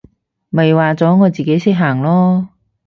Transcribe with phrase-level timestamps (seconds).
[0.49, 2.47] 咪話咗我自己識行囉！